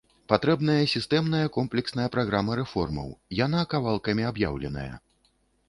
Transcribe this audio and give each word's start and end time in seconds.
Патрэбная 0.31 0.77
сістэмная 0.93 1.51
комплексная 1.57 2.07
праграма 2.17 2.57
рэформаў, 2.61 3.13
яна 3.45 3.61
кавалкамі 3.77 4.29
аб'яўленая. 4.33 4.91